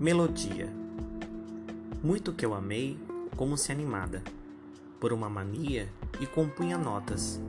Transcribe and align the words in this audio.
Melodia. 0.00 0.68
Muito 2.02 2.32
que 2.32 2.44
eu 2.44 2.52
amei, 2.52 2.98
como 3.36 3.56
se 3.56 3.70
animada, 3.70 4.24
por 4.98 5.12
uma 5.12 5.30
mania 5.30 5.88
e 6.20 6.26
compunha 6.26 6.76
notas 6.76 7.40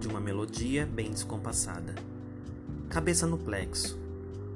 de 0.00 0.08
uma 0.08 0.20
melodia 0.20 0.84
bem 0.84 1.12
descompassada. 1.12 1.94
Cabeça 2.88 3.24
no 3.24 3.38
plexo, 3.38 3.96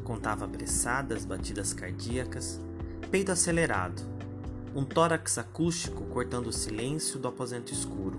contava 0.03 0.45
apressadas 0.45 1.25
batidas 1.25 1.73
cardíacas, 1.73 2.61
peito 3.13 3.31
acelerado, 3.31 4.03
um 4.75 4.85
tórax 4.85 5.39
acústico 5.39 6.05
cortando 6.07 6.49
o 6.49 6.53
silêncio 6.53 7.17
do 7.17 7.29
aposento 7.29 7.73
escuro. 7.73 8.19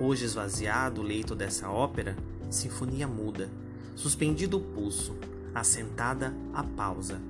Hoje 0.00 0.24
esvaziado 0.24 1.02
o 1.02 1.04
leito 1.04 1.34
dessa 1.34 1.68
ópera, 1.68 2.16
sinfonia 2.48 3.06
muda, 3.06 3.50
suspendido 3.94 4.56
o 4.56 4.62
pulso, 4.62 5.14
assentada 5.54 6.34
a 6.54 6.64
pausa, 6.64 7.20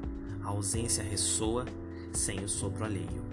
a 0.44 0.48
ausência 0.48 1.02
ressoa 1.02 1.64
sem 2.12 2.40
o 2.40 2.48
sopro 2.48 2.84
alheio. 2.84 3.30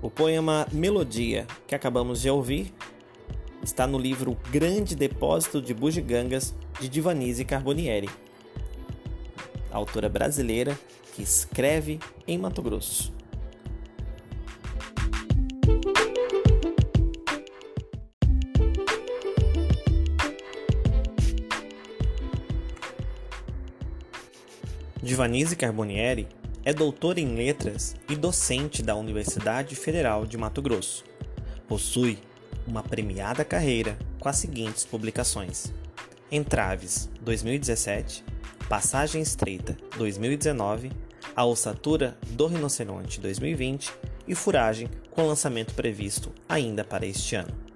O 0.00 0.10
poema 0.10 0.66
Melodia, 0.72 1.46
que 1.66 1.74
acabamos 1.74 2.20
de 2.20 2.30
ouvir, 2.30 2.72
está 3.62 3.86
no 3.86 3.98
livro 3.98 4.36
Grande 4.50 4.94
Depósito 4.94 5.60
de 5.60 5.74
Bugigangas 5.74 6.54
de 6.80 6.88
Divanise 6.88 7.44
Carbonieri, 7.44 8.08
autora 9.70 10.08
brasileira 10.08 10.78
que 11.14 11.22
escreve 11.22 11.98
em 12.26 12.38
Mato 12.38 12.62
Grosso. 12.62 13.17
Divanise 25.00 25.54
Carbonieri 25.54 26.26
é 26.64 26.74
doutora 26.74 27.20
em 27.20 27.36
letras 27.36 27.94
e 28.10 28.16
docente 28.16 28.82
da 28.82 28.96
Universidade 28.96 29.76
Federal 29.76 30.26
de 30.26 30.36
Mato 30.36 30.60
Grosso. 30.60 31.04
Possui 31.68 32.18
uma 32.66 32.82
premiada 32.82 33.44
carreira 33.44 33.96
com 34.18 34.28
as 34.28 34.38
seguintes 34.38 34.84
publicações: 34.84 35.72
Entraves 36.32 37.08
2017, 37.20 38.24
Passagem 38.68 39.22
Estreita 39.22 39.76
2019, 39.96 40.90
A 41.36 41.44
Ossatura 41.44 42.18
do 42.30 42.48
Rinoceronte 42.48 43.20
2020 43.20 43.92
e 44.26 44.34
Furagem, 44.34 44.90
com 45.12 45.28
lançamento 45.28 45.74
previsto 45.74 46.32
ainda 46.48 46.82
para 46.82 47.06
este 47.06 47.36
ano. 47.36 47.67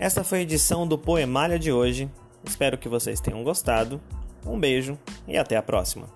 Essa 0.00 0.24
foi 0.24 0.38
a 0.38 0.42
edição 0.42 0.86
do 0.86 0.96
Poemália 0.96 1.58
de 1.58 1.70
hoje. 1.70 2.10
Espero 2.42 2.78
que 2.78 2.88
vocês 2.88 3.20
tenham 3.20 3.44
gostado. 3.44 4.00
Um 4.46 4.58
beijo 4.58 4.98
e 5.28 5.36
até 5.36 5.58
a 5.58 5.62
próxima. 5.62 6.08